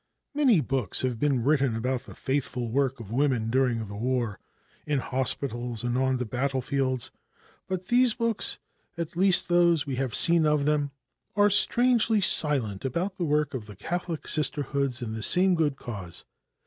[0.33, 4.39] Many books have been written about the faithful work of women during the war,
[4.87, 7.11] in hospitals and on the battlefields,
[7.67, 8.57] but these books,
[8.97, 10.89] at least those we have seen of them,
[11.35, 16.25] are strangely silent about the work of the Catholic Sisterhoods in the same good cause.